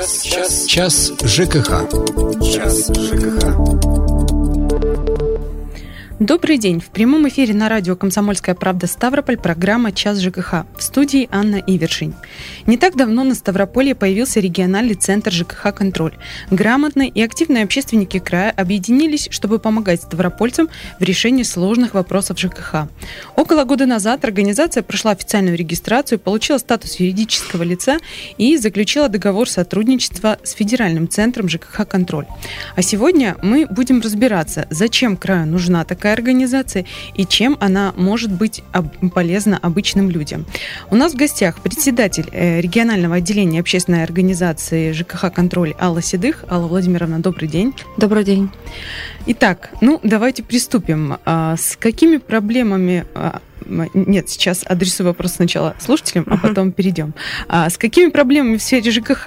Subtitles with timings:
[0.00, 1.68] Час, час, час ЖКХ.
[2.54, 4.19] Час ЖКХ.
[6.20, 6.80] Добрый день.
[6.80, 10.66] В прямом эфире на радио «Комсомольская правда» Ставрополь программа «Час ЖКХ».
[10.76, 12.14] В студии Анна Ивершин.
[12.66, 16.12] Не так давно на Ставрополье появился региональный центр ЖКХ «Контроль».
[16.50, 22.88] Грамотные и активные общественники края объединились, чтобы помогать ставропольцам в решении сложных вопросов ЖКХ.
[23.34, 27.96] Около года назад организация прошла официальную регистрацию, получила статус юридического лица
[28.36, 32.26] и заключила договор сотрудничества с Федеральным центром ЖКХ «Контроль».
[32.76, 38.30] А сегодня мы будем разбираться, зачем краю нужна такая такая организация и чем она может
[38.30, 38.62] быть
[39.14, 40.44] полезна обычным людям.
[40.90, 46.44] У нас в гостях председатель э, регионального отделения общественной организации ЖКХ «Контроль» Алла Седых.
[46.48, 47.74] Алла Владимировна, добрый день.
[47.96, 48.50] Добрый день.
[49.26, 51.16] Итак, ну давайте приступим.
[51.24, 53.40] А, с какими проблемами а,
[53.94, 57.14] нет, сейчас адресую вопрос сначала слушателям, а потом перейдем.
[57.48, 59.26] А, с какими проблемами в сфере ЖКХ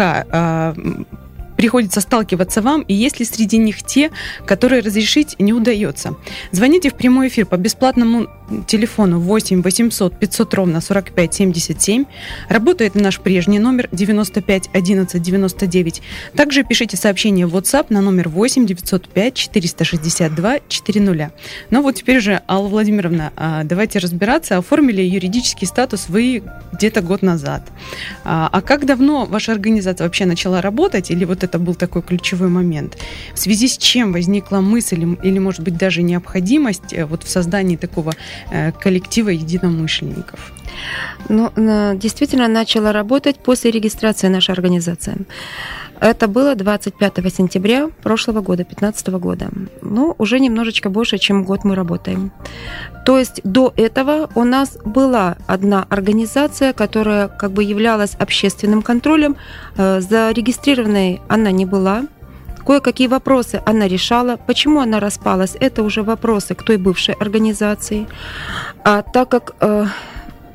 [1.64, 4.12] приходится сталкиваться вам, и есть ли среди них те,
[4.46, 6.14] которые разрешить не удается.
[6.52, 8.28] Звоните в прямой эфир по бесплатному
[8.68, 12.06] телефону 8 800 500 ровно 45 77.
[12.50, 16.02] Работает наш прежний номер 95 11 99.
[16.36, 21.32] Также пишите сообщение в WhatsApp на номер 8 905 462 400.
[21.70, 24.58] Ну вот теперь же, Алла Владимировна, а, давайте разбираться.
[24.58, 27.72] Оформили юридический статус вы где-то год назад.
[28.24, 31.12] А, а как давно ваша организация вообще начала работать?
[31.12, 32.98] Или вот это был такой ключевой момент?
[33.34, 37.76] В связи с чем возникла мысль или, может быть, даже необходимость э, вот в создании
[37.76, 38.14] такого
[38.80, 40.52] коллектива единомышленников?
[41.30, 41.52] Ну,
[41.96, 45.18] действительно начала работать после регистрации нашей организации.
[46.00, 49.50] Это было 25 сентября прошлого года, 2015 года.
[49.82, 52.32] Ну, уже немножечко больше, чем год мы работаем.
[53.06, 59.38] То есть до этого у нас была одна организация, которая как бы являлась общественным контролем.
[59.78, 62.04] Э, зарегистрированной она не была.
[62.66, 64.38] Кое-какие вопросы она решала.
[64.38, 68.08] Почему она распалась, это уже вопросы к той бывшей организации.
[68.84, 69.86] А так как э,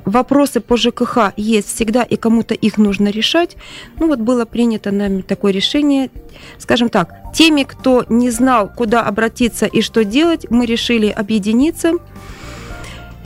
[0.04, 3.56] вопросы по ЖКХ есть всегда, и кому-то их нужно решать,
[3.98, 6.10] ну вот было принято нами такое решение.
[6.58, 11.92] Скажем так, теми, кто не знал, куда обратиться и что делать, мы решили объединиться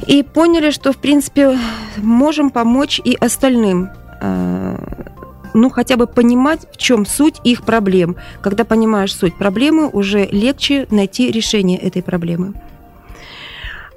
[0.06, 1.56] и поняли, что, в принципе,
[1.97, 3.91] можем помочь и остальным
[4.21, 4.76] э,
[5.55, 8.17] ну, хотя бы понимать, в чем суть их проблем.
[8.41, 12.55] Когда понимаешь суть проблемы, уже легче найти решение этой проблемы.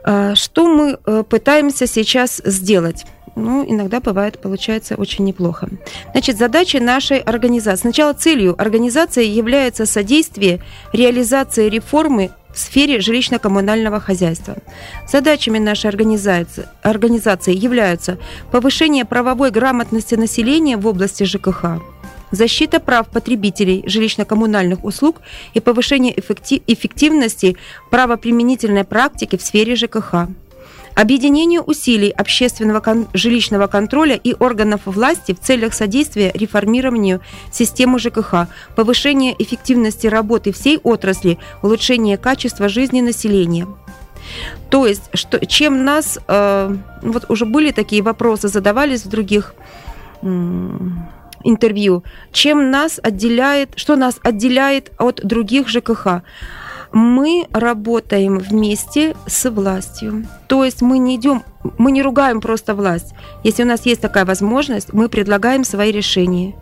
[0.04, 3.06] А, что мы э, пытаемся сейчас сделать?
[3.36, 5.70] ну, иногда бывает, получается очень неплохо.
[6.12, 7.82] Значит, задача нашей организации.
[7.82, 10.62] Сначала целью организации является содействие
[10.94, 14.56] реализации реформы в сфере жилищно-коммунального хозяйства.
[15.08, 18.18] Задачами нашей организации, организации являются
[18.52, 21.82] повышение правовой грамотности населения в области ЖКХ,
[22.32, 25.18] защита прав потребителей жилищно-коммунальных услуг
[25.54, 27.58] и повышение эффективности
[27.92, 30.30] правоприменительной практики в сфере ЖКХ
[30.95, 38.47] объединению усилий общественного кон- жилищного контроля и органов власти в целях содействия реформированию системы ЖКХ,
[38.75, 43.67] повышения эффективности работы всей отрасли, улучшения качества жизни населения.
[44.69, 49.53] То есть, что, чем нас, э, вот уже были такие вопросы, задавались в других
[50.22, 50.27] э,
[51.44, 56.23] интервью, чем нас отделяет, что нас отделяет от других ЖКХ?
[56.95, 60.25] Мы работаем вместе с властью.
[60.47, 61.44] То есть мы не идем,
[61.78, 63.13] мы не ругаем просто власть.
[63.44, 66.56] Если у нас есть такая возможность, мы предлагаем свои решения.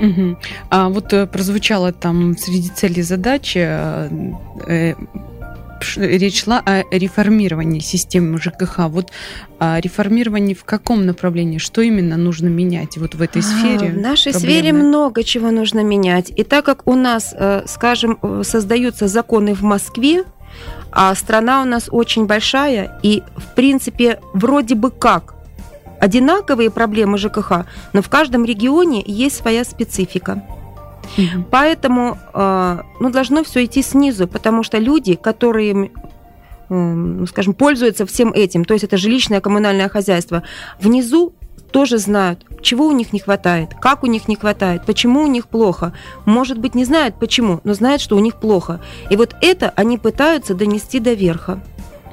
[0.00, 0.36] Угу.
[0.70, 4.08] А вот э, прозвучало там среди целей задачи э,
[4.68, 4.94] э
[5.96, 8.88] речь шла о реформировании системы ЖКХ.
[8.88, 9.10] Вот
[9.58, 11.58] о реформировании в каком направлении?
[11.58, 13.88] Что именно нужно менять вот в этой сфере?
[13.88, 14.58] А, в нашей проблемной?
[14.60, 16.32] сфере много чего нужно менять.
[16.34, 20.24] И так как у нас, э, скажем, э, создаются законы в Москве,
[20.90, 25.34] а страна у нас очень большая, и, в принципе, вроде бы как
[26.00, 30.42] одинаковые проблемы ЖКХ, но в каждом регионе есть своя специфика.
[31.16, 31.44] Угу.
[31.50, 35.90] Поэтому э, ну, должно все идти снизу, потому что люди, которые
[36.70, 40.42] ну, скажем, пользуются всем этим, то есть это жилищное коммунальное хозяйство,
[40.78, 41.32] внизу
[41.70, 45.48] тоже знают, чего у них не хватает, как у них не хватает, почему у них
[45.48, 45.92] плохо.
[46.24, 48.80] Может быть, не знают почему, но знают, что у них плохо.
[49.10, 51.60] И вот это они пытаются донести до верха.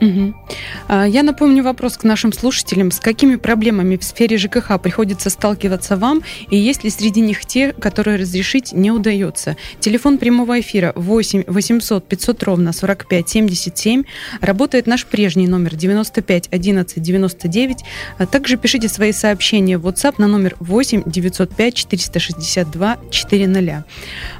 [0.02, 0.34] Угу.
[1.08, 2.92] Я напомню вопрос к нашим слушателям.
[2.92, 6.22] С какими проблемами в сфере ЖКХ приходится сталкиваться вам?
[6.50, 9.56] И есть ли среди них те, которые разрешить не удается?
[9.80, 14.04] Телефон прямого эфира 8 800 500 ровно 45 77.
[14.42, 17.78] Работает наш прежний номер 95 11 99.
[18.32, 23.86] Также пишите свои сообщения в WhatsApp на номер 8 905 462 400.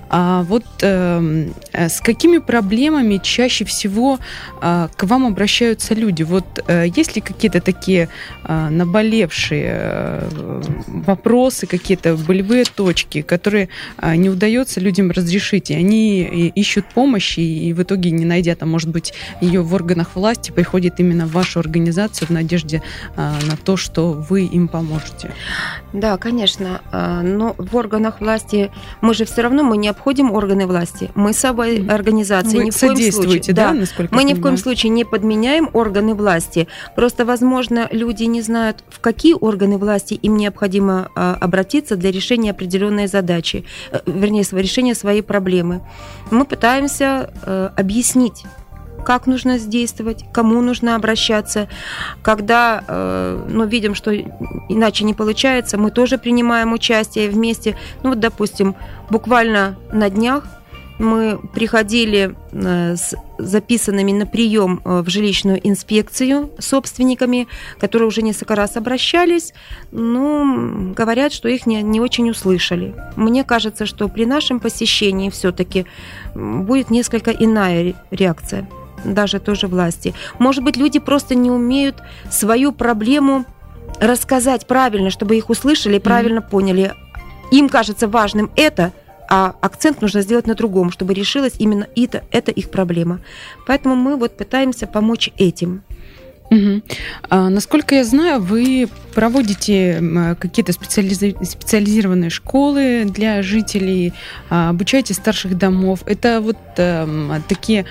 [0.10, 4.20] А вот э, с какими проблемами чаще всего
[4.62, 6.24] э, к вам обращаются люди?
[6.24, 8.10] Вот э, есть ли какие-то такие
[8.44, 16.22] э, наболевшие э, вопросы, какие-то болевые точки, которые э, не удается людям разрешить, и они
[16.56, 21.00] ищут помощи, и в итоге, не найдя там, может быть, ее в органах власти, приходят
[21.00, 22.84] именно в вашу организацию в надежде
[23.18, 25.32] э, на то, что вы им поможете?
[25.94, 26.82] Да, конечно.
[26.92, 31.12] Но в органах власти мы же все равно мы не обходим органы власти.
[31.16, 33.54] Мы собой организации Вы ни в коем случае.
[33.54, 36.68] Да, да мы ни в коем случае не подменяем органы власти.
[36.96, 42.52] Просто, возможно, люди не знают, в какие органы власти им необходимо а, обратиться для решения
[42.52, 45.82] определенной задачи, э, вернее, решения своей проблемы.
[46.32, 48.46] Мы пытаемся э, объяснить
[49.06, 51.70] как нужно действовать, кому нужно обращаться.
[52.22, 57.78] Когда э, ну, видим, что иначе не получается, мы тоже принимаем участие вместе.
[58.04, 58.76] Ну вот, допустим,
[59.10, 60.44] буквально на днях
[60.98, 67.48] мы приходили э, с записанными на прием э, в жилищную инспекцию собственниками,
[67.80, 69.54] которые уже несколько раз обращались,
[69.92, 72.96] но говорят, что их не, не очень услышали.
[73.16, 75.86] Мне кажется, что при нашем посещении все-таки
[76.34, 78.68] будет несколько иная реакция
[79.14, 80.14] даже тоже власти.
[80.40, 83.46] Может быть, люди просто не умеют свою проблему
[84.00, 86.50] рассказать правильно, чтобы их услышали и правильно mm-hmm.
[86.50, 86.94] поняли.
[87.52, 88.92] Им кажется важным это,
[89.30, 93.20] а акцент нужно сделать на другом, чтобы решилась именно это, это их проблема.
[93.66, 95.84] Поэтому мы вот пытаемся помочь этим.
[96.52, 96.82] Угу.
[97.30, 104.14] А, насколько я знаю, вы проводите какие-то специализи- специализированные школы для жителей,
[104.50, 106.02] а, обучаете старших домов.
[106.06, 107.86] Это вот а, такие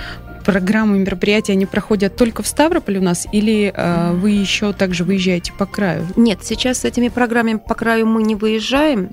[0.44, 5.52] программы, мероприятия, они проходят только в Ставрополе у нас или э, вы еще также выезжаете
[5.52, 6.06] по краю?
[6.16, 9.10] Нет, сейчас с этими программами по краю мы не выезжаем.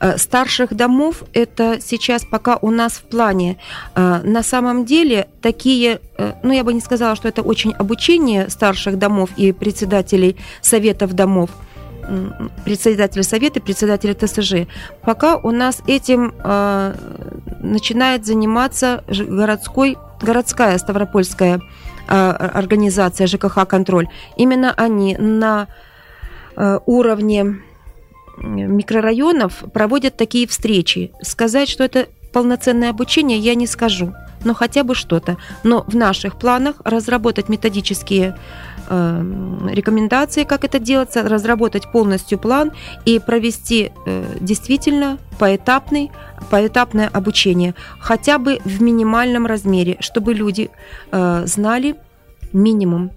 [0.00, 3.58] Э, старших домов это сейчас пока у нас в плане.
[3.94, 8.48] Э, на самом деле такие, э, ну я бы не сказала, что это очень обучение
[8.48, 11.50] старших домов и председателей советов домов,
[12.64, 14.68] председателя совета, председателя ТСЖ.
[15.02, 16.94] Пока у нас этим э,
[17.60, 21.60] начинает заниматься городской городская Ставропольская
[22.08, 25.68] а, организация ЖКХ «Контроль», именно они на
[26.56, 27.62] а, уровне
[28.38, 31.12] микрорайонов проводят такие встречи.
[31.22, 34.14] Сказать, что это полноценное обучение, я не скажу,
[34.44, 35.36] но хотя бы что-то.
[35.62, 38.36] Но в наших планах разработать методические
[38.92, 42.72] рекомендации, как это делается, разработать полностью план
[43.04, 46.10] и провести э, действительно поэтапный,
[46.50, 50.70] поэтапное обучение, хотя бы в минимальном размере, чтобы люди
[51.10, 51.96] э, знали
[52.52, 53.10] минимум.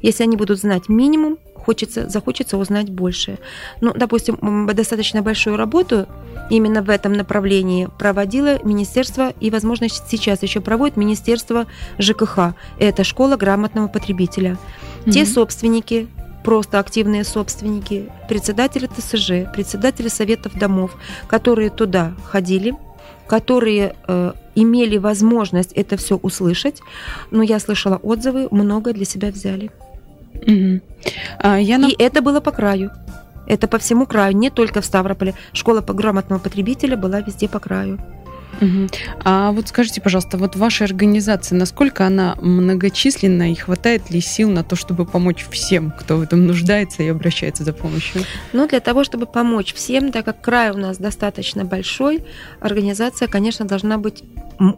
[0.00, 3.38] Если они будут знать минимум, хочется, захочется узнать больше.
[3.80, 6.06] Ну, допустим, достаточно большую работу
[6.50, 11.66] именно в этом направлении проводило Министерство, и, возможно, сейчас еще проводит Министерство
[11.98, 12.54] ЖКХ.
[12.78, 14.58] Это школа грамотного потребителя.
[15.04, 15.10] Mm-hmm.
[15.12, 16.08] Те собственники,
[16.44, 20.96] просто активные собственники, председатели ТСЖ, председатели советов домов,
[21.28, 22.74] которые туда ходили,
[23.26, 26.80] которые э, имели возможность это все услышать,
[27.30, 29.70] но я слышала отзывы, много для себя взяли.
[30.34, 30.80] Угу.
[31.38, 31.88] А, я на...
[31.88, 32.90] И это было по краю.
[33.46, 35.34] Это по всему краю, не только в Ставрополе.
[35.52, 37.98] Школа по грамотного потребителя была везде по краю.
[38.62, 38.88] Угу.
[39.24, 44.62] А вот скажите, пожалуйста, вот ваша организация, насколько она многочисленна и хватает ли сил на
[44.62, 48.22] то, чтобы помочь всем, кто в этом нуждается и обращается за помощью?
[48.52, 52.24] Ну, для того, чтобы помочь всем, так как край у нас достаточно большой,
[52.60, 54.22] организация, конечно, должна быть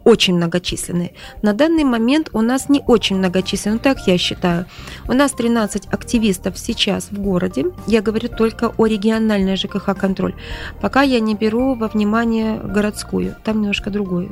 [0.03, 1.13] очень многочисленной.
[1.41, 4.65] На данный момент у нас не очень многочисленная, ну, так я считаю.
[5.07, 7.65] У нас 13 активистов сейчас в городе.
[7.87, 10.35] Я говорю только о региональной ЖКХ-контроль.
[10.81, 13.35] Пока я не беру во внимание городскую.
[13.43, 14.31] Там немножко другой.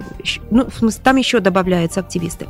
[0.51, 2.47] Ну, в смысле, там еще добавляются активисты.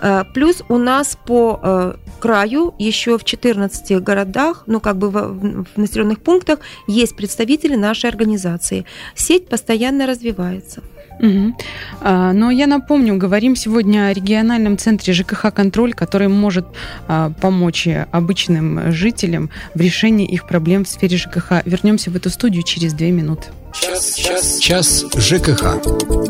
[0.00, 5.66] Э, плюс у нас по э, краю еще в 14 городах, ну как бы в,
[5.74, 8.84] в населенных пунктах есть представители нашей организации.
[9.14, 10.82] Сеть постоянно развивается.
[11.20, 11.54] Угу.
[12.02, 16.66] Но я напомню, говорим сегодня о региональном центре ЖКХ «Контроль», который может
[17.06, 21.64] а, помочь обычным жителям в решении их проблем в сфере ЖКХ.
[21.64, 23.48] Вернемся в эту студию через две минуты.
[23.72, 25.82] Час, час, час ЖКХ.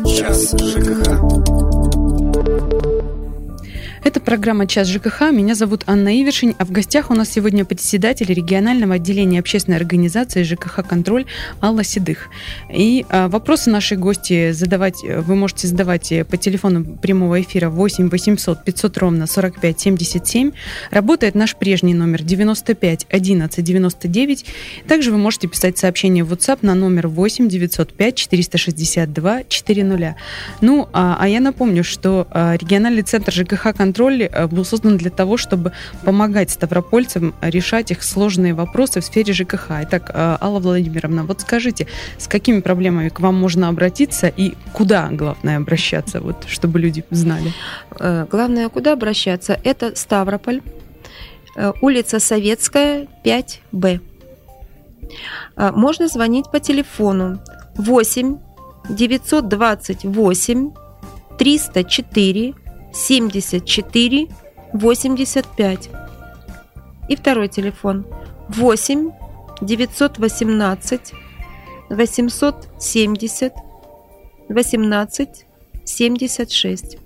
[0.05, 1.64] Час ЖКХ.
[4.05, 5.31] Это программа «Час ЖКХ».
[5.31, 10.43] Меня зовут Анна Ивершин, а в гостях у нас сегодня председатель регионального отделения общественной организации
[10.43, 11.25] ЖКХ «Контроль»
[11.59, 12.27] Алла Седых.
[12.71, 18.63] И а, вопросы нашей гости задавать вы можете задавать по телефону прямого эфира 8 800
[18.63, 20.51] 500 ровно 45 77.
[20.91, 24.45] Работает наш прежний номер 95 11 99.
[24.87, 30.15] Также вы можете писать сообщение в WhatsApp на номер 8 905 462 400.
[30.61, 34.97] Ну, а, а я напомню, что а, региональный центр ЖКХ «Контроль» контроль э, был создан
[34.97, 35.71] для того, чтобы
[36.03, 39.71] помогать ставропольцам решать их сложные вопросы в сфере ЖКХ.
[39.83, 41.87] Итак, э, Алла Владимировна, вот скажите,
[42.17, 47.53] с какими проблемами к вам можно обратиться и куда, главное, обращаться, вот, чтобы люди знали?
[47.99, 50.61] Э, главное, куда обращаться, это Ставрополь,
[51.81, 53.99] улица Советская, 5Б.
[55.57, 57.39] Можно звонить по телефону
[57.77, 58.37] 8
[58.89, 60.71] 928
[61.37, 62.53] 304
[62.95, 64.29] 74
[64.73, 65.89] 85.
[67.09, 68.05] И второй телефон
[68.47, 69.11] 8
[69.61, 71.13] 918
[71.89, 73.53] 870
[74.49, 75.45] 18
[75.83, 76.97] 76.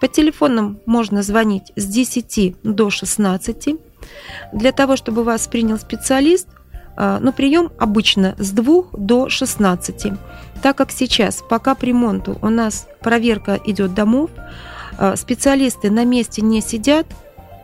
[0.00, 3.68] По телефонам можно звонить с 10 до 16.
[4.52, 6.48] Для того, чтобы вас принял специалист,
[6.96, 10.12] а, но прием обычно с 2 до 16.
[10.62, 14.30] Так как сейчас по капремонту у нас проверка идет домов,
[15.16, 17.06] специалисты на месте не сидят,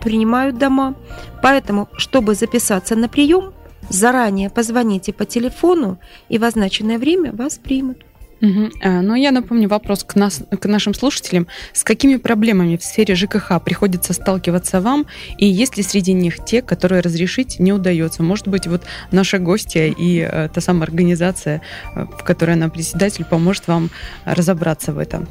[0.01, 0.95] принимают дома.
[1.43, 3.53] Поэтому, чтобы записаться на прием,
[3.89, 7.99] заранее позвоните по телефону, и в означенное время вас примут.
[8.41, 8.71] Угу.
[8.85, 11.49] Ну, я напомню вопрос к, нас, к нашим слушателям.
[11.73, 15.07] С какими проблемами в сфере ЖКХ приходится сталкиваться вам?
[15.39, 18.23] И есть ли среди них те, которые разрешить не удается?
[18.23, 21.63] Может быть, вот наша гостья и э, та самая организация,
[21.95, 23.91] э, в которой она председатель, поможет вам
[24.25, 25.27] разобраться в этом.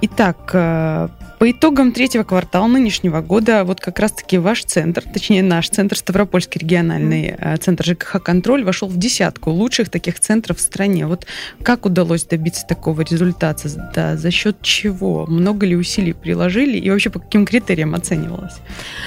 [0.00, 1.08] Итак, э,
[1.44, 6.58] по итогам третьего квартала нынешнего года вот как раз-таки ваш центр, точнее наш центр, Ставропольский
[6.58, 7.58] региональный mm.
[7.58, 11.06] центр ЖКХ «Контроль» вошел в десятку лучших таких центров в стране.
[11.06, 11.26] Вот
[11.62, 13.68] как удалось добиться такого результата?
[13.94, 15.26] Да, за счет чего?
[15.26, 16.78] Много ли усилий приложили?
[16.78, 18.54] И вообще по каким критериям оценивалась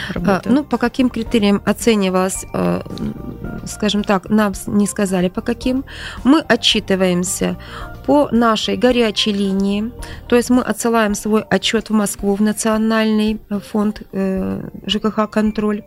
[0.09, 0.43] работа?
[0.45, 2.81] А, ну, по каким критериям оценивалась, э,
[3.65, 5.85] скажем так, нам не сказали по каким.
[6.23, 7.57] Мы отчитываемся
[8.07, 9.91] по нашей горячей линии.
[10.29, 13.39] То есть мы отсылаем свой отчет в Москву, в Национальный
[13.71, 15.83] фонд э, ЖКХ «Контроль».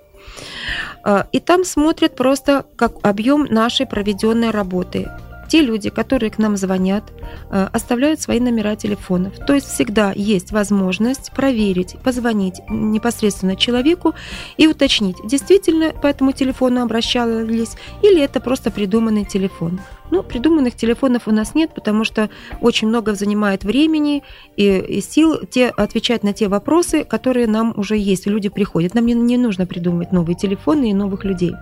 [1.05, 5.09] Э, и там смотрят просто как объем нашей проведенной работы
[5.51, 7.05] те люди, которые к нам звонят,
[7.51, 9.35] оставляют свои номера телефонов.
[9.47, 14.15] То есть всегда есть возможность проверить, позвонить непосредственно человеку
[14.57, 19.81] и уточнить, действительно по этому телефону обращались или это просто придуманный телефон.
[20.11, 24.23] Ну, придуманных телефонов у нас нет, потому что очень много занимает времени
[24.57, 28.27] и, и сил те, отвечать на те вопросы, которые нам уже есть.
[28.27, 28.95] Люди приходят.
[28.95, 31.55] Нам не, не нужно придумывать новые телефоны и новых людей.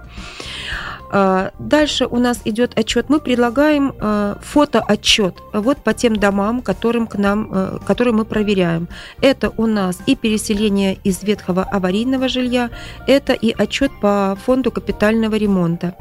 [1.10, 3.08] А, дальше у нас идет отчет.
[3.08, 8.88] Мы предлагаем а, фотоотчет вот по тем домам, которым к нам, а, которые мы проверяем.
[9.20, 12.70] Это у нас и переселение из ветхого аварийного жилья,
[13.06, 15.94] это и отчет по фонду капитального ремонта.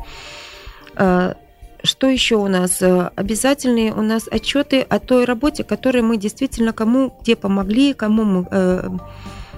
[1.83, 2.81] Что еще у нас?
[3.15, 8.47] Обязательные у нас отчеты о той работе, которой мы действительно кому где помогли, кому мы
[8.49, 8.89] э,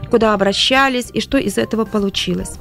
[0.10, 2.60] куда обращались и что из этого получилось.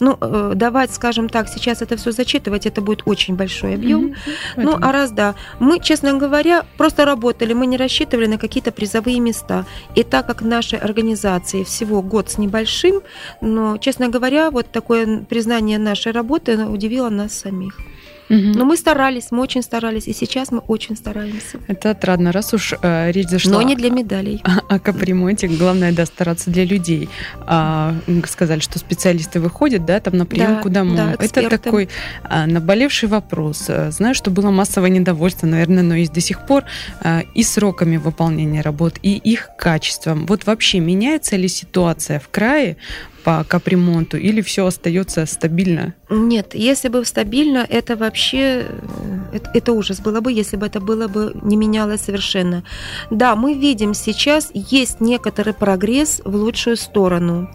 [0.00, 4.06] Ну, э, давать, скажем так, сейчас это все зачитывать, это будет очень большой объем.
[4.06, 4.62] Mm-hmm.
[4.62, 9.20] Ну, а раз да, мы, честно говоря, просто работали, мы не рассчитывали на какие-то призовые
[9.20, 9.64] места.
[9.94, 13.02] И так как нашей организации всего год с небольшим,
[13.40, 17.78] но, честно говоря, вот такое признание нашей работы удивило нас самих.
[18.30, 18.38] Угу.
[18.54, 21.58] Но мы старались, мы очень старались, и сейчас мы очень стараемся.
[21.68, 23.52] Это отрадно, раз уж э, речь зашла.
[23.52, 24.42] Но не для медалей.
[24.44, 27.08] О, о капремонте, главное, да, стараться для людей.
[27.46, 27.94] А,
[28.26, 30.96] сказали, что специалисты выходят, да, там на прием, да, мы.
[30.96, 31.88] Да, Это такой
[32.22, 33.70] а, наболевший вопрос.
[33.90, 36.64] Знаю, что было массовое недовольство, наверное, но есть до сих пор
[37.00, 40.26] а, и сроками выполнения работ, и их качеством.
[40.26, 42.76] Вот вообще меняется ли ситуация в крае
[43.24, 45.94] по капремонту или все остается стабильно?
[46.10, 48.66] Нет, если бы стабильно, это вообще
[49.32, 52.62] это, это ужас было бы, если бы это было бы не менялось совершенно.
[53.10, 57.48] Да, мы видим сейчас есть некоторый прогресс в лучшую сторону.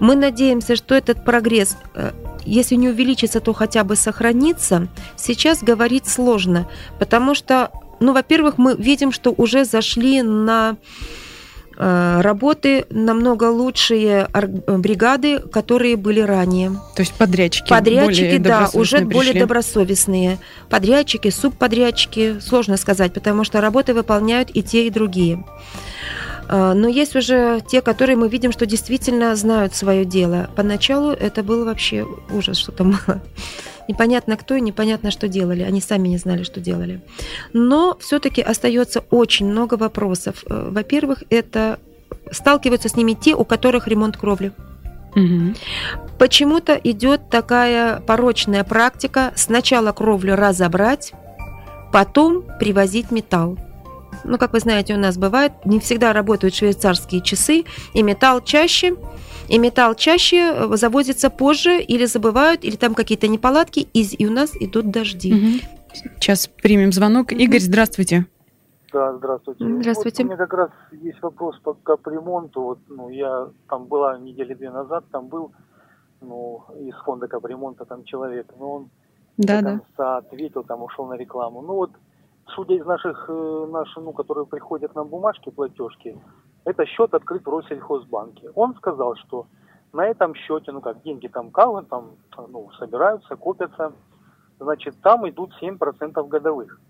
[0.00, 2.12] Мы надеемся, что этот прогресс э,
[2.44, 4.88] если не увеличится, то хотя бы сохранится.
[5.16, 6.68] Сейчас говорить сложно,
[6.98, 11.23] потому что, ну, во-первых, мы видим, что уже зашли на Э,
[11.76, 14.28] работы намного лучшие
[14.66, 16.70] бригады, которые были ранее.
[16.94, 17.68] То есть подрядчики.
[17.68, 19.12] Подрядчики, да, уже пришли.
[19.12, 20.38] более добросовестные.
[20.70, 25.44] Подрядчики, субподрядчики, сложно сказать, потому что работы выполняют и те, и другие.
[26.48, 30.50] А, но есть уже те, которые мы видим, что действительно знают свое дело.
[30.56, 33.20] Поначалу это был вообще ужас, что там было.
[33.88, 35.62] Непонятно кто и непонятно, что делали.
[35.62, 37.02] Они сами не знали, что делали.
[37.52, 40.44] Но все-таки остается очень много вопросов.
[40.48, 41.78] Э, во-первых, это
[42.30, 44.52] сталкиваются с ними те, у которых ремонт кровли.
[45.14, 45.54] Угу.
[46.18, 51.12] Почему-то идет такая порочная практика сначала кровлю разобрать,
[51.92, 53.58] потом привозить металл.
[54.24, 58.96] Ну, как вы знаете, у нас бывает, не всегда работают швейцарские часы, и металл чаще,
[59.48, 64.32] и металл чаще э, завозится позже, или забывают, или там какие-то неполадки, и, и у
[64.32, 65.34] нас идут дожди.
[65.34, 66.04] Угу.
[66.20, 67.32] Сейчас примем звонок.
[67.32, 67.36] Угу.
[67.40, 68.26] Игорь, здравствуйте.
[68.92, 69.64] Да, здравствуйте.
[69.80, 70.22] Здравствуйте.
[70.22, 72.62] Вот у меня как раз есть вопрос по капремонту.
[72.62, 75.52] Вот, ну, я там была недели две назад, там был
[76.20, 78.90] ну, из фонда капремонта там человек, но он
[79.36, 80.16] да, до конца да.
[80.18, 81.60] ответил, там ушел на рекламу.
[81.60, 81.90] Ну вот,
[82.54, 86.18] судя из наших, э, наших, ну, которые приходят нам бумажки, платежки,
[86.64, 88.50] это счет открыт в Россельхозбанке.
[88.54, 89.46] Он сказал, что
[89.92, 92.12] на этом счете, ну как, деньги там кавы, там,
[92.48, 93.92] ну, собираются, копятся,
[94.58, 96.80] значит, там идут 7% годовых.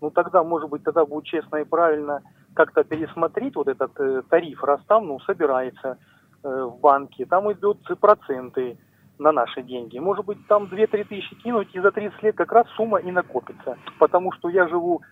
[0.00, 2.22] Ну тогда, может быть, тогда будет честно и правильно
[2.54, 5.98] как-то пересмотреть вот этот э, тариф, раз там, ну, собирается
[6.42, 8.78] э, в банке, там идут проценты
[9.18, 9.98] на наши деньги.
[9.98, 13.76] Может быть, там 2-3 тысячи кинуть, и за 30 лет как раз сумма и накопится.
[13.98, 15.02] Потому что я живу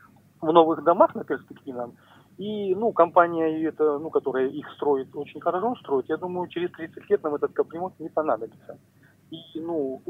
[0.40, 1.94] в новых домах на перспективном,
[2.38, 6.06] и, ну, компания, это, ну, которая их строит, очень хорошо строит.
[6.08, 8.78] Я думаю, через 30 лет нам этот капремонт не понадобится.
[9.30, 10.02] И, ну,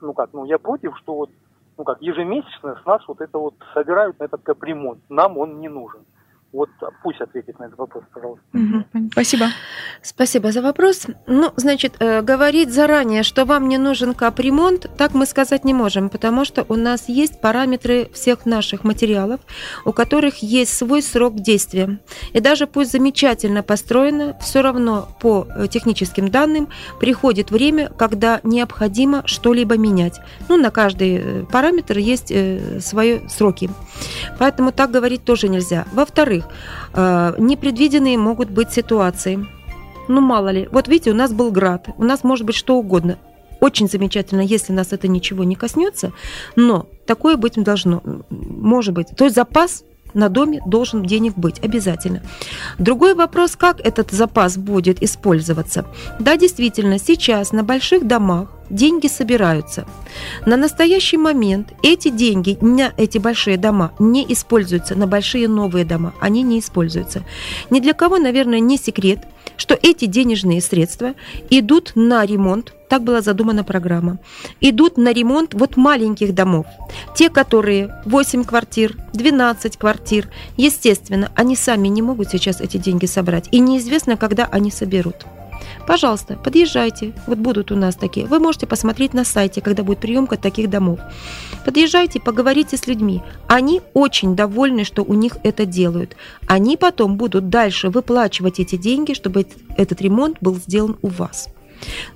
[0.00, 1.30] ну как, ну, я против, что вот,
[1.76, 5.00] ну как, ежемесячно с нас вот это вот собирают на этот капремонт.
[5.10, 6.00] Нам он не нужен.
[6.56, 6.70] Вот
[7.02, 8.44] пусть ответит на этот вопрос, пожалуйста.
[8.54, 9.46] Угу, спасибо.
[10.00, 11.06] Спасибо за вопрос.
[11.26, 16.08] Ну, значит, э, говорить заранее, что вам не нужен капремонт, так мы сказать не можем,
[16.08, 19.40] потому что у нас есть параметры всех наших материалов,
[19.84, 21.98] у которых есть свой срок действия.
[22.32, 29.26] И даже пусть замечательно построено, все равно по э, техническим данным приходит время, когда необходимо
[29.26, 30.20] что-либо менять.
[30.48, 32.32] Ну, на каждый э, параметр есть
[32.80, 33.68] свои сроки.
[34.38, 35.84] Поэтому так говорить тоже нельзя.
[35.92, 36.45] Во-вторых,
[36.92, 39.46] э, непредвиденные могут быть ситуации.
[40.08, 40.68] Ну, мало ли.
[40.70, 43.18] Вот видите, у нас был град, у нас может быть что угодно.
[43.60, 46.12] Очень замечательно, если нас это ничего не коснется,
[46.56, 49.08] но такое быть должно, может быть.
[49.16, 49.82] То есть запас
[50.14, 52.22] на доме должен денег быть обязательно.
[52.78, 55.86] Другой вопрос, как этот запас будет использоваться.
[56.18, 59.86] Да, действительно, сейчас на больших домах деньги собираются.
[60.44, 62.58] На настоящий момент эти деньги
[62.96, 67.24] эти большие дома не используются, на большие новые дома они не используются.
[67.70, 69.20] Ни для кого, наверное, не секрет,
[69.56, 71.14] что эти денежные средства
[71.50, 74.18] идут на ремонт, так была задумана программа,
[74.60, 76.66] идут на ремонт вот маленьких домов.
[77.14, 83.48] Те, которые 8 квартир, 12 квартир, естественно, они сами не могут сейчас эти деньги собрать,
[83.50, 85.26] и неизвестно, когда они соберут.
[85.86, 87.12] Пожалуйста, подъезжайте.
[87.26, 88.26] Вот будут у нас такие.
[88.26, 91.00] Вы можете посмотреть на сайте, когда будет приемка таких домов.
[91.64, 93.22] Подъезжайте, поговорите с людьми.
[93.46, 96.16] Они очень довольны, что у них это делают.
[96.46, 101.48] Они потом будут дальше выплачивать эти деньги, чтобы этот ремонт был сделан у вас.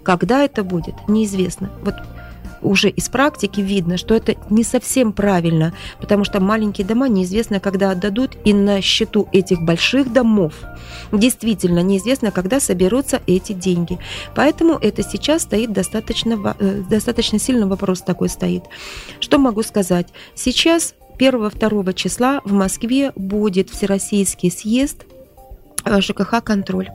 [0.03, 1.71] Когда это будет, неизвестно.
[1.83, 1.95] Вот
[2.63, 7.91] уже из практики видно, что это не совсем правильно, потому что маленькие дома неизвестно, когда
[7.91, 10.55] отдадут, и на счету этих больших домов
[11.13, 13.99] действительно неизвестно, когда соберутся эти деньги.
[14.35, 18.65] Поэтому это сейчас стоит достаточно, э, достаточно сильно вопрос такой стоит.
[19.21, 20.09] Что могу сказать?
[20.35, 25.05] Сейчас 1-2 числа в Москве будет Всероссийский съезд
[25.85, 26.89] э, ЖКХ «Контроль».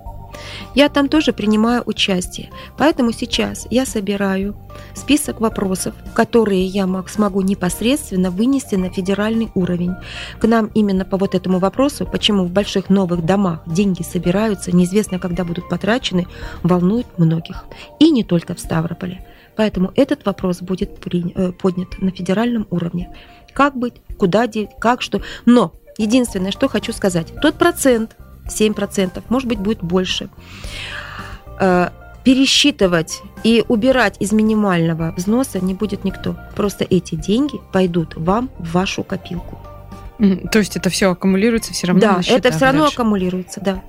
[0.74, 4.56] Я там тоже принимаю участие, поэтому сейчас я собираю
[4.93, 9.93] список вопросов, которые я смогу непосредственно вынести на федеральный уровень.
[10.39, 15.19] К нам именно по вот этому вопросу, почему в больших новых домах деньги собираются, неизвестно,
[15.19, 16.28] когда будут потрачены,
[16.63, 17.65] волнует многих.
[18.00, 19.26] И не только в Ставрополе.
[19.56, 23.15] Поэтому этот вопрос будет э, поднят на федеральном уровне.
[23.54, 25.21] Как быть, куда деть, как что.
[25.45, 28.17] Но единственное, что хочу сказать, тот процент,
[28.48, 30.30] 7%, может быть, будет больше.
[31.60, 31.90] Э,
[32.24, 36.36] пересчитывать и убирать из минимального взноса не будет никто.
[36.56, 39.60] Просто эти деньги пойдут вам в вашу копилку.
[40.52, 42.02] То есть это все аккумулируется все равно?
[42.02, 42.96] Да, это все равно дальше.
[42.96, 43.84] аккумулируется, да.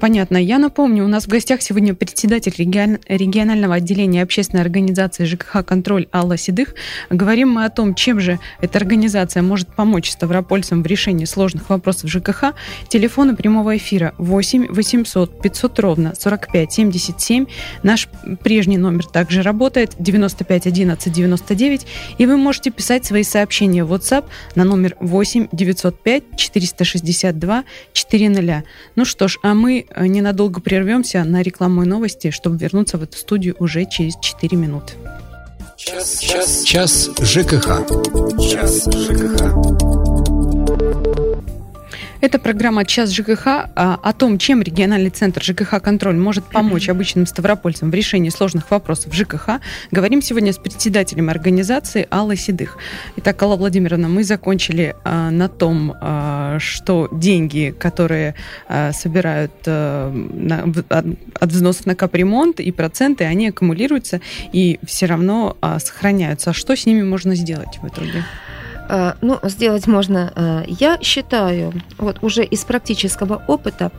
[0.00, 0.36] Понятно.
[0.36, 6.36] Я напомню, у нас в гостях сегодня председатель регионального отделения общественной организации ЖКХ «Контроль» Алла
[6.36, 6.74] Седых.
[7.10, 12.10] Говорим мы о том, чем же эта организация может помочь ставропольцам в решении сложных вопросов
[12.10, 12.54] ЖКХ.
[12.88, 17.46] Телефоны прямого эфира 8 800 500 ровно 45 77.
[17.82, 18.08] Наш
[18.42, 21.86] прежний номер также работает 95 11 99.
[22.18, 28.64] И вы можете писать свои сообщения в WhatsApp на номер 8 8 905 462 400.
[28.96, 33.02] Ну что ж, а мы э, ненадолго прервемся на рекламу и новости, чтобы вернуться в
[33.02, 34.94] эту студию уже через 4 минуты.
[35.76, 37.86] Час, час, час ЖКХ.
[38.40, 40.03] Час ЖКХ.
[42.24, 47.26] Это программа «Час ЖКХ» а, о том, чем региональный центр ЖКХ «Контроль» может помочь обычным
[47.26, 49.60] ставропольцам в решении сложных вопросов ЖКХ.
[49.90, 52.78] Говорим сегодня с председателем организации Аллой Седых.
[53.16, 58.36] Итак, Алла Владимировна, мы закончили а, на том, а, что деньги, которые
[58.68, 61.06] а, собирают на, от,
[61.38, 66.50] от взносов на капремонт и проценты, они аккумулируются и все равно сохраняются.
[66.50, 68.24] А что с ними можно сделать в итоге?
[68.88, 70.32] Э, ну, сделать можно.
[70.34, 73.90] Э, я считаю, вот уже из практического опыта,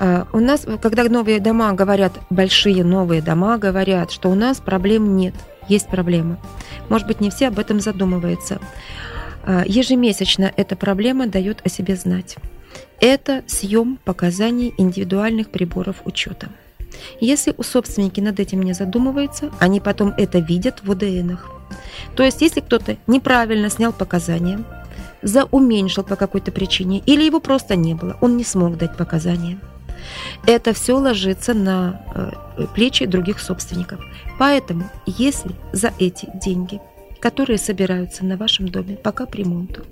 [0.00, 5.16] э, у нас, когда новые дома говорят, большие новые дома говорят, что у нас проблем
[5.16, 5.34] нет,
[5.68, 6.38] есть проблемы.
[6.88, 8.58] Может быть, не все об этом задумываются.
[9.64, 12.36] Ежемесячно эта проблема дает о себе знать.
[13.00, 16.48] Это съем показаний индивидуальных приборов учета.
[17.20, 21.57] Если у собственники над этим не задумываются, они потом это видят в ОДНах.
[22.14, 24.64] То есть, если кто-то неправильно снял показания,
[25.22, 29.58] зауменьшил по какой-то причине, или его просто не было, он не смог дать показания,
[30.46, 34.00] это все ложится на э, плечи других собственников.
[34.38, 36.80] Поэтому, если за эти деньги,
[37.20, 39.84] которые собираются на вашем доме по капремонту,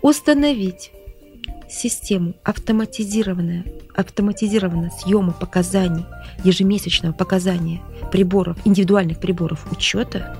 [0.00, 0.92] установить
[1.68, 3.64] систему автоматизированная,
[3.94, 6.06] автоматизированного съема показаний,
[6.44, 10.36] ежемесячного показания приборов, индивидуальных приборов учета,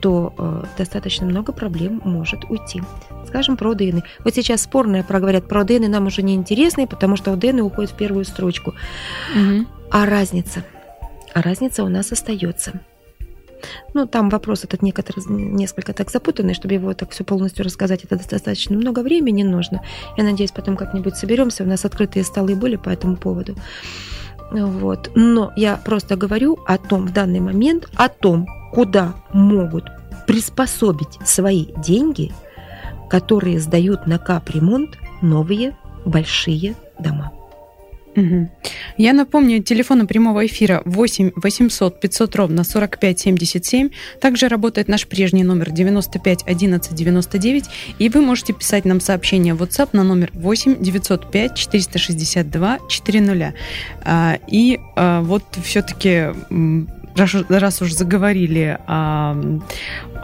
[0.00, 2.82] то э, достаточно много проблем может уйти.
[3.26, 4.00] Скажем про ОДН.
[4.24, 7.96] Вот сейчас спорные проговорят про ОДН, нам уже не интересны, потому что ОДН уходит в
[7.96, 8.74] первую строчку.
[9.34, 9.66] Угу.
[9.90, 10.64] А разница?
[11.34, 12.80] А разница у нас остается.
[13.94, 18.16] Ну, там вопрос этот некоторый, несколько так запутанный, чтобы его так все полностью рассказать, это
[18.16, 19.82] достаточно много времени нужно.
[20.16, 21.64] Я надеюсь, потом как-нибудь соберемся.
[21.64, 23.56] У нас открытые столы были по этому поводу.
[24.50, 25.10] Вот.
[25.14, 29.84] Но я просто говорю о том в данный момент, о том, куда могут
[30.26, 32.32] приспособить свои деньги,
[33.08, 37.32] которые сдают на капремонт новые большие дома.
[38.96, 43.90] Я напомню, телефон прямого эфира 8 800 500 ровно 45 77.
[44.20, 47.64] Также работает наш прежний номер 95 11 99.
[47.98, 53.54] И вы можете писать нам сообщение в WhatsApp на номер 8 905 462 400.
[54.48, 56.32] И а, вот все-таки
[57.18, 59.36] раз, раз уж заговорили о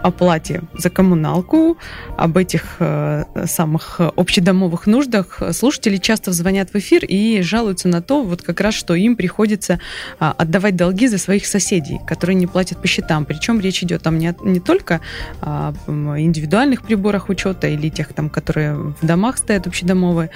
[0.03, 1.79] оплате за коммуналку,
[2.19, 8.23] об этих э, самых общедомовых нуждах, слушатели часто звонят в эфир и жалуются на то,
[8.23, 9.81] вот как раз, что им приходится
[10.21, 13.25] э, отдавать долги за своих соседей, которые не платят по счетам.
[13.25, 15.01] Причем речь идет там не, не только
[15.41, 20.31] о индивидуальных приборах учета или тех, там, которые в домах стоят общедомовые,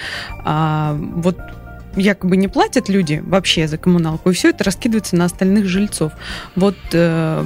[0.44, 1.36] а вот
[1.96, 6.12] якобы не платят люди вообще за коммуналку, и все это раскидывается на остальных жильцов.
[6.54, 7.44] Вот э,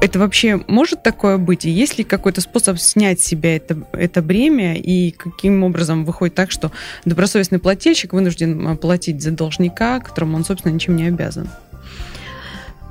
[0.00, 1.64] это вообще может такое быть?
[1.64, 4.74] И есть ли какой-то способ снять с себя это, это бремя?
[4.74, 6.72] И каким образом выходит так, что
[7.04, 11.48] добросовестный плательщик вынужден э, платить за должника, которому он, собственно, ничем не обязан?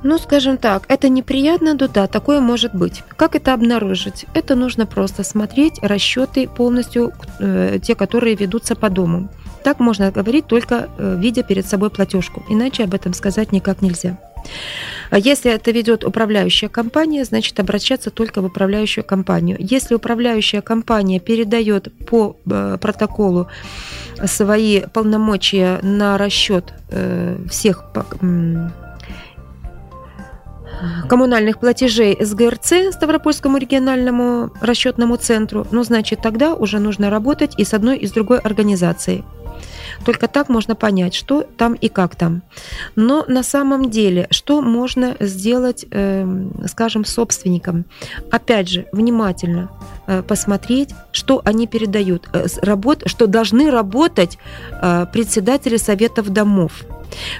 [0.04, 3.02] Ну, скажем так, это неприятно, но да, такое может быть.
[3.16, 4.26] Как это обнаружить?
[4.34, 9.28] Это нужно просто смотреть расчеты полностью, э, те, которые ведутся по дому.
[9.62, 14.18] Так можно говорить только э, видя перед собой платежку, иначе об этом сказать никак нельзя.
[15.10, 19.56] А если это ведет управляющая компания, значит обращаться только в управляющую компанию.
[19.60, 23.46] Если управляющая компания передает по э, протоколу
[24.24, 27.84] свои полномочия на расчет э, всех
[31.08, 37.74] коммунальных платежей СГРЦ, Ставропольскому региональному расчетному центру, ну, значит, тогда уже нужно работать и с
[37.74, 39.24] одной, и с другой организацией.
[40.04, 42.42] Только так можно понять, что там и как там.
[42.96, 47.84] Но на самом деле, что можно сделать, эм, скажем, собственникам?
[48.30, 49.70] Опять же, внимательно
[50.06, 54.38] э, посмотреть, что они передают, э, работ, что должны работать
[54.70, 56.84] э, председатели советов домов.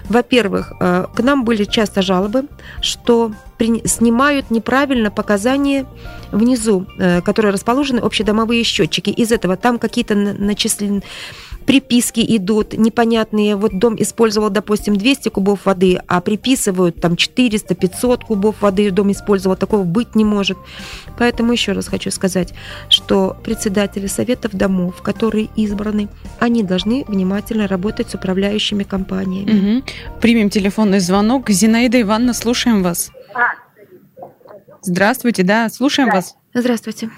[0.04, 2.44] Во-первых, к нам были часто жалобы,
[2.82, 3.32] что
[3.86, 5.86] снимают неправильно показания
[6.30, 6.86] внизу,
[7.24, 9.08] которые расположены общедомовые счетчики.
[9.08, 11.02] Из этого там какие-то начислены
[11.66, 13.56] приписки идут непонятные.
[13.56, 19.56] Вот дом использовал, допустим, 200 кубов воды, а приписывают там 400-500 кубов воды дом использовал.
[19.56, 20.58] Такого быть не может.
[21.18, 22.52] Поэтому еще раз хочу сказать,
[22.88, 29.78] что председатели советов домов, которые избраны, они должны внимательно работать с управляющими компаниями.
[29.78, 30.20] Угу.
[30.20, 31.50] Примем телефонный звонок.
[31.50, 33.10] Зинаида Ивановна, слушаем вас.
[34.82, 36.16] Здравствуйте, да, слушаем да.
[36.16, 36.36] вас.
[36.54, 37.10] Здравствуйте.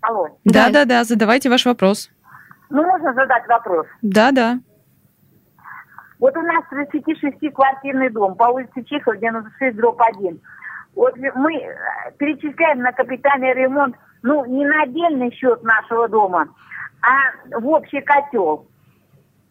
[0.00, 0.28] Алло.
[0.44, 2.08] Да, да, да, задавайте ваш вопрос.
[2.70, 3.86] Ну, можно задать вопрос?
[4.02, 4.58] Да, да.
[6.18, 10.40] Вот у нас 36-квартирный дом по улице Чехова, 96, дробь 1.
[10.94, 11.76] Вот мы э,
[12.18, 16.48] перечисляем на капитальный ремонт, ну, не на отдельный счет нашего дома,
[17.02, 18.66] а в общий котел.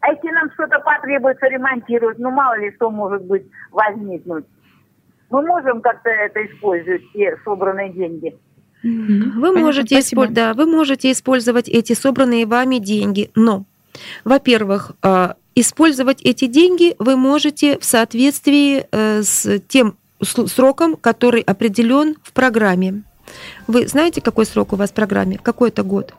[0.00, 4.44] А если нам что-то потребуется ремонтировать, ну, мало ли что может быть возникнуть,
[5.30, 8.38] мы можем как-то это использовать, все собранные деньги.
[8.82, 10.30] Вы можете, использ...
[10.32, 13.64] да, вы можете использовать эти собранные вами деньги, но,
[14.24, 22.16] во-первых, а, использовать эти деньги вы можете в соответствии э, с тем сроком, который определен
[22.22, 23.02] в программе.
[23.66, 25.38] Вы знаете, какой срок у вас в программе?
[25.38, 26.14] Какой это год?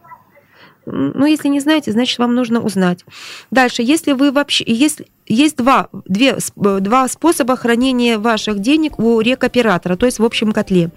[0.92, 3.06] Ну, если не знаете, значит, вам нужно узнать.
[3.52, 9.96] Дальше, если вы вообще, если есть два, две, два способа хранения ваших денег у рекоператора,
[9.96, 10.90] то есть в общем котле.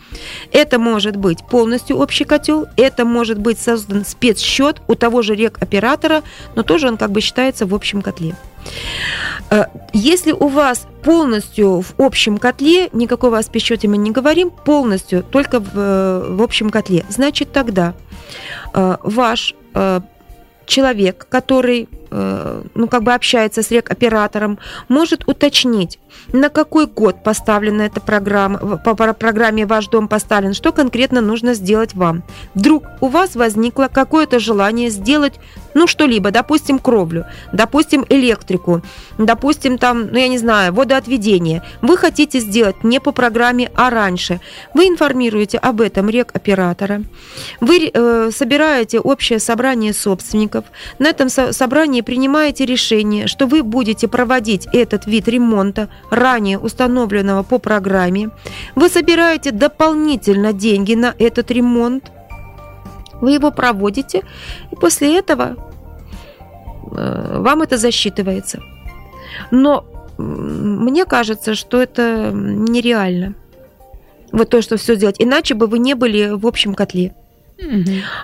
[0.50, 6.22] Это может быть полностью общий котел, это может быть создан спецсчет у того же рекоператора,
[6.54, 8.34] но тоже он как бы считается в общем котле.
[9.50, 15.22] Э, если у вас полностью в общем котле, никакого о спецсчете мы не говорим, полностью
[15.22, 18.11] только в, в общем котле, значит тогда э,
[18.74, 20.00] ваш Э,
[20.66, 25.98] человек, который Э, ну, как бы общается с рекоператором, может уточнить,
[26.32, 31.94] на какой год поставлена эта программа, по программе «Ваш дом» поставлен, что конкретно нужно сделать
[31.94, 32.22] вам.
[32.54, 35.34] Вдруг у вас возникло какое-то желание сделать,
[35.74, 38.82] ну, что-либо, допустим, кровлю, допустим, электрику,
[39.18, 41.62] допустим, там, ну, я не знаю, водоотведение.
[41.80, 44.40] Вы хотите сделать не по программе, а раньше.
[44.74, 47.02] Вы информируете об этом рекоператора.
[47.60, 50.66] Вы э, собираете общее собрание собственников.
[50.98, 51.52] На этом со
[52.02, 58.30] собрании принимаете решение, что вы будете проводить этот вид ремонта, ранее установленного по программе,
[58.76, 62.12] вы собираете дополнительно деньги на этот ремонт,
[63.22, 64.22] вы его проводите,
[64.72, 65.56] и после этого
[66.96, 68.60] э, вам это засчитывается.
[69.50, 69.84] Но
[70.18, 73.34] мне кажется, что это нереально.
[74.32, 75.16] Вот то, что все сделать.
[75.22, 77.12] Иначе бы вы не были в общем котле.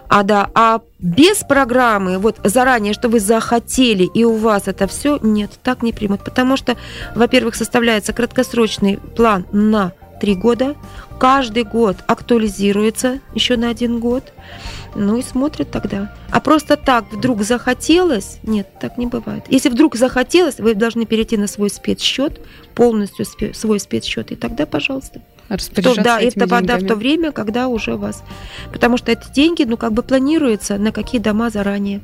[0.09, 5.19] А да, а без программы, вот заранее, что вы захотели, и у вас это все,
[5.23, 6.25] нет, так не примут.
[6.25, 6.77] Потому что,
[7.14, 10.75] во-первых, составляется краткосрочный план на три года,
[11.19, 14.33] каждый год актуализируется еще на один год,
[14.95, 16.12] ну и смотрят тогда.
[16.31, 19.45] А просто так вдруг захотелось, нет, так не бывает.
[19.49, 22.41] Если вдруг захотелось, вы должны перейти на свой спецсчет,
[22.75, 27.95] полностью свой спецсчет, и тогда, пожалуйста распоряжаться Да, это вода в то время, когда уже
[27.95, 28.23] у вас.
[28.73, 32.01] Потому что эти деньги, ну, как бы планируются на какие дома заранее.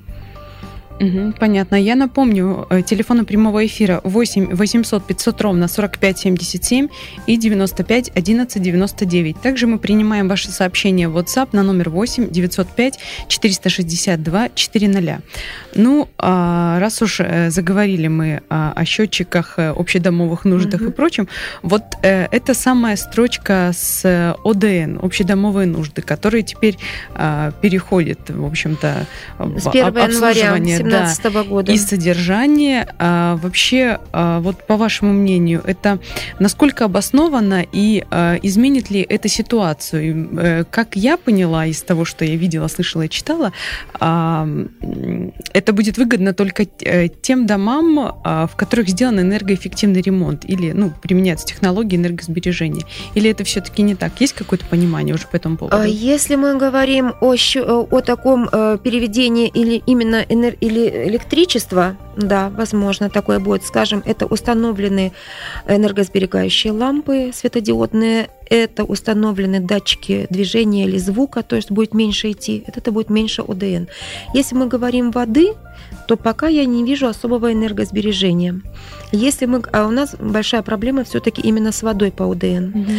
[1.00, 1.76] Угу, понятно.
[1.76, 6.88] Я напомню, э, телефоны прямого эфира 8 800 500 ровно 45 77
[7.26, 9.40] и 95 11 99.
[9.40, 15.22] Также мы принимаем ваши сообщения в WhatsApp на номер 8 905 462 400.
[15.74, 20.90] Ну, а, раз уж э, заговорили мы о счетчиках, э, общедомовых нуждах угу.
[20.90, 21.28] и прочем,
[21.62, 26.76] вот это самая строчка с ОДН, общедомовые нужды, которые теперь
[27.14, 29.06] а, переходят, в общем-то,
[29.38, 31.72] в обслуживание 2017 да, года.
[31.72, 32.86] И содержание.
[32.98, 35.98] А, вообще, а, вот по вашему мнению, это
[36.38, 40.28] насколько обосновано и а, изменит ли это ситуацию?
[40.36, 43.52] А, как я поняла из того, что я видела, слышала и читала,
[44.00, 44.48] а,
[45.52, 50.92] это будет выгодно только э, тем домам, а, в которых сделан энергоэффективный ремонт или ну,
[51.02, 52.84] применяются технологии энергосбережения.
[53.14, 54.20] Или это все-таки не так?
[54.20, 55.76] Есть какое-то понимание уже по этому поводу?
[55.76, 63.10] А если мы говорим о, о таком э, переведении или именно энер электричество, да, возможно,
[63.10, 63.64] такое будет.
[63.64, 65.12] Скажем, это установлены
[65.66, 72.92] энергосберегающие лампы светодиодные, это установлены датчики движения или звука, то есть будет меньше идти, это
[72.92, 73.86] будет меньше ОДН.
[74.34, 75.54] Если мы говорим воды,
[76.06, 78.60] то пока я не вижу особого энергосбережения.
[79.12, 82.78] Если мы, а у нас большая проблема все-таки именно с водой по ОДН.
[82.78, 82.90] Угу.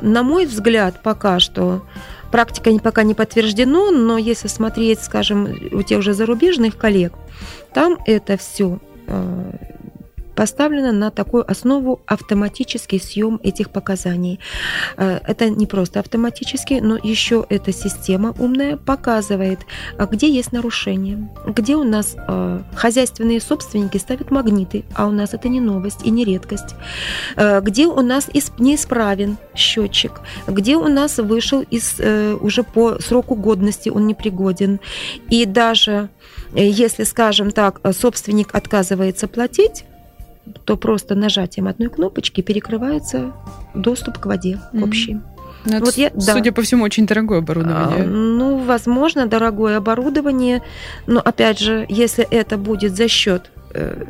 [0.00, 1.82] На мой взгляд, пока что
[2.30, 7.12] практика пока не подтверждено, но если смотреть, скажем, у тех же зарубежных коллег,
[7.72, 9.52] там это все э,
[10.36, 14.38] поставлена на такую основу автоматический съем этих показаний.
[14.96, 19.60] Э, это не просто автоматически, но еще эта система умная показывает,
[19.98, 25.32] а где есть нарушения, где у нас э, хозяйственные собственники ставят магниты, а у нас
[25.32, 26.74] это не новость и не редкость,
[27.36, 31.98] э, где у нас неисправен счетчик, где у нас вышел из,
[32.40, 34.80] уже по сроку годности он непригоден.
[35.30, 36.10] И даже
[36.52, 39.84] если, скажем так, собственник отказывается платить,
[40.64, 43.32] то просто нажатием одной кнопочки перекрывается
[43.74, 44.84] доступ к воде mm-hmm.
[44.84, 45.20] общий.
[45.66, 46.52] Ну, вот я, судя да.
[46.52, 48.04] по всему, очень дорогое оборудование.
[48.04, 50.62] А, ну, возможно, дорогое оборудование,
[51.06, 53.50] но опять же, если это будет за счет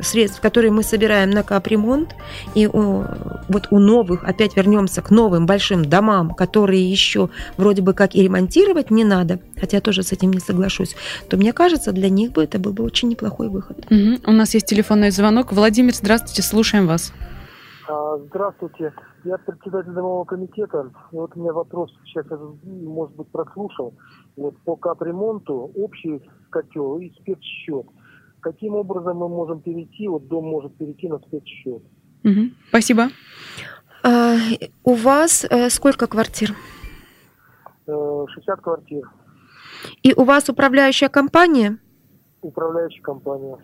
[0.01, 2.15] средств, которые мы собираем на капремонт,
[2.55, 3.03] и у,
[3.47, 8.23] вот у новых, опять вернемся к новым большим домам, которые еще вроде бы как и
[8.23, 10.95] ремонтировать не надо, хотя я тоже с этим не соглашусь,
[11.29, 13.77] то мне кажется, для них бы это был бы очень неплохой выход.
[13.89, 14.21] Угу.
[14.25, 15.51] У нас есть телефонный звонок.
[15.51, 17.13] Владимир, здравствуйте, слушаем вас.
[17.89, 20.91] А, здравствуйте, я председатель домового комитета.
[21.11, 23.93] И вот у меня вопрос, сейчас я, может быть, прослушал.
[24.35, 27.85] Вот по капремонту общий котел и спецсчет–
[28.51, 31.81] каким образом мы можем перейти, вот дом может перейти на спецсчет.
[32.23, 32.51] Угу.
[32.69, 33.09] Спасибо.
[34.03, 34.35] А,
[34.83, 36.55] у вас э, сколько квартир?
[37.85, 39.09] 60 э, квартир.
[40.03, 41.77] И у вас управляющая компания?
[42.41, 43.57] Управляющая компания.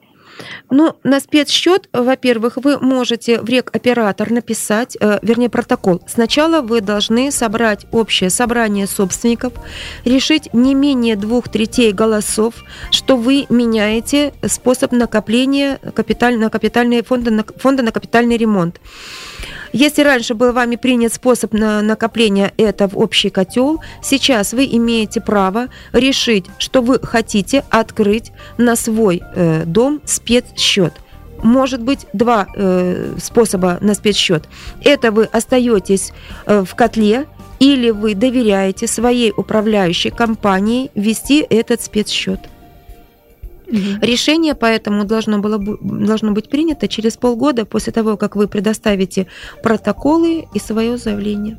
[0.69, 6.01] Ну, на спецсчет, во-первых, вы можете в рек-оператор написать, э, вернее, протокол.
[6.07, 9.53] Сначала вы должны собрать общее собрание собственников,
[10.05, 12.55] решить не менее двух третей голосов,
[12.91, 18.79] что вы меняете способ накопления капиталь, на капитальные фонды, на, фонда на капитальный ремонт.
[19.73, 25.19] Если раньше был вами принят способ на накопления это в общий котел, сейчас вы имеете
[25.19, 30.93] право решить, что вы хотите открыть на свой э, дом спецсчет
[31.41, 34.47] может быть два э, способа на спецсчет.
[34.81, 36.13] Это вы остаетесь
[36.45, 37.25] э, в котле
[37.59, 42.39] или вы доверяете своей управляющей компании вести этот спецсчет.
[43.67, 44.02] Угу.
[44.02, 49.28] Решение поэтому должно, было, должно быть принято через полгода после того, как вы предоставите
[49.62, 51.58] протоколы и свое заявление.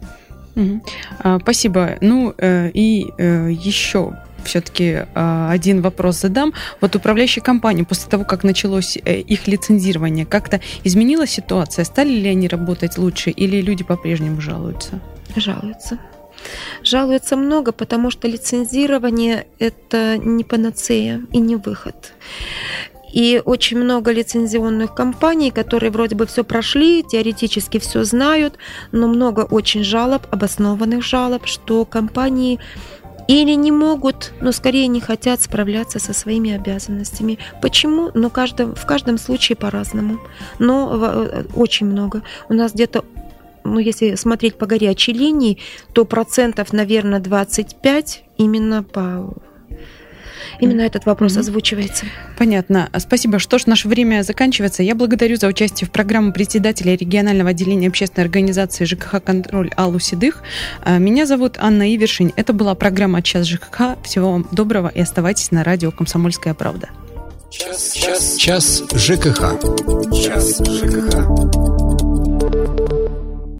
[0.57, 0.83] Угу.
[1.21, 1.97] А, спасибо.
[2.01, 4.12] Ну э, и э, еще
[4.45, 6.53] все-таки э, один вопрос задам.
[6.81, 11.85] Вот управляющая компания после того, как началось э, их лицензирование, как-то изменила ситуация?
[11.85, 15.01] Стали ли они работать лучше или люди по-прежнему жалуются?
[15.37, 15.99] Жалуются.
[16.83, 22.12] Жалуется много, потому что лицензирование– это не панацея и не выход.
[23.12, 28.59] И очень много лицензионных компаний, которые вроде бы все прошли, теоретически все знают,
[28.90, 32.59] но много очень жалоб, обоснованных жалоб, что компании
[33.28, 37.38] или не могут, но скорее не хотят справляться со своими обязанностями.
[37.62, 38.11] Почему?
[38.14, 40.18] Ну, каждом, в каждом случае по-разному.
[40.59, 42.22] Но э, очень много.
[42.48, 43.04] У нас где-то
[43.64, 45.59] ну, если смотреть по горячей линии,
[45.92, 49.35] то процентов, наверное, 25 именно по
[50.61, 52.07] Именно этот вопрос озвучивается.
[52.38, 52.88] Понятно.
[52.98, 53.38] Спасибо.
[53.38, 54.83] Что ж, наше время заканчивается.
[54.83, 60.42] Я благодарю за участие в программе председателя регионального отделения общественной организации ЖКХ «Контроль» Аллу Седых.
[60.83, 62.33] А, меня зовут Анна Ивершин.
[62.37, 63.96] Это была программа «Час ЖКХ».
[64.05, 66.90] Всего вам доброго и оставайтесь на радио «Комсомольская правда».
[67.50, 69.61] Час, час, час ЖКХ.
[70.12, 71.73] Час ЖКХ.